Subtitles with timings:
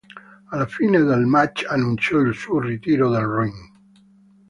[0.49, 3.71] Alla fine del match annunciò il suo ritiro dal ring.